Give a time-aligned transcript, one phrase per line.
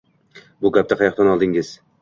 [0.65, 1.73] Bu gapni qayoqdan oldingiz